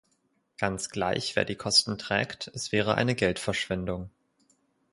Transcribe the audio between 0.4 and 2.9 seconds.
Ganz gleich, wer die Kosten trägt, es